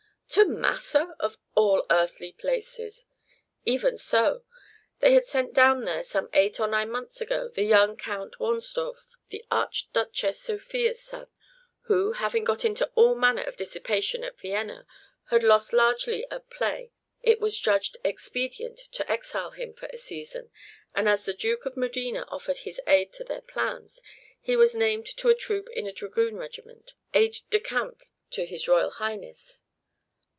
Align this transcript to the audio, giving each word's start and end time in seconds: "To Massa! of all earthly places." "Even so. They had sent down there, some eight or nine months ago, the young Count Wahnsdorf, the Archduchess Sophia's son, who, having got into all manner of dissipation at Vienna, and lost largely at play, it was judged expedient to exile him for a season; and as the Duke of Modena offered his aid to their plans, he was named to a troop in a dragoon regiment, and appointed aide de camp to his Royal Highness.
"To 0.35 0.45
Massa! 0.45 1.13
of 1.19 1.37
all 1.55 1.85
earthly 1.89 2.31
places." 2.31 3.05
"Even 3.65 3.97
so. 3.97 4.43
They 5.01 5.11
had 5.11 5.25
sent 5.25 5.53
down 5.53 5.83
there, 5.83 6.03
some 6.05 6.29
eight 6.31 6.57
or 6.57 6.67
nine 6.67 6.89
months 6.89 7.19
ago, 7.19 7.49
the 7.49 7.63
young 7.65 7.97
Count 7.97 8.35
Wahnsdorf, 8.39 8.95
the 9.27 9.43
Archduchess 9.51 10.39
Sophia's 10.41 11.03
son, 11.03 11.27
who, 11.81 12.13
having 12.13 12.45
got 12.45 12.63
into 12.63 12.89
all 12.95 13.13
manner 13.13 13.41
of 13.43 13.57
dissipation 13.57 14.23
at 14.23 14.39
Vienna, 14.39 14.87
and 15.31 15.43
lost 15.43 15.73
largely 15.73 16.25
at 16.31 16.49
play, 16.49 16.93
it 17.21 17.41
was 17.41 17.59
judged 17.59 17.97
expedient 18.05 18.83
to 18.93 19.11
exile 19.11 19.51
him 19.51 19.73
for 19.73 19.87
a 19.87 19.97
season; 19.97 20.49
and 20.95 21.09
as 21.09 21.25
the 21.25 21.33
Duke 21.33 21.65
of 21.65 21.75
Modena 21.75 22.23
offered 22.29 22.59
his 22.59 22.79
aid 22.87 23.11
to 23.15 23.25
their 23.25 23.41
plans, 23.41 24.01
he 24.39 24.55
was 24.55 24.75
named 24.75 25.07
to 25.17 25.27
a 25.27 25.35
troop 25.35 25.67
in 25.71 25.87
a 25.87 25.91
dragoon 25.91 26.37
regiment, 26.37 26.93
and 27.13 27.15
appointed 27.23 27.27
aide 27.35 27.39
de 27.49 27.59
camp 27.59 28.03
to 28.29 28.45
his 28.45 28.69
Royal 28.69 28.91
Highness. 28.91 29.59